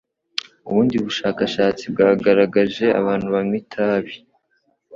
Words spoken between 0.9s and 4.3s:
bushakashatsi bwagaragaje abantu banywa itabi,